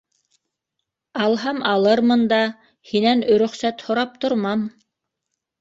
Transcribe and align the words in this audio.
-Алһам 1.25 1.59
алырмын 1.73 2.25
да, 2.33 2.41
һинән 2.93 3.21
өрөхсәт 3.37 3.87
һорап 3.91 4.21
тормам. 4.27 4.69